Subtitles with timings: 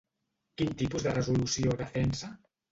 [0.61, 2.35] Quin tipus de resolució defensa?